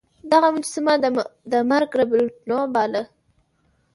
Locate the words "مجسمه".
0.55-0.93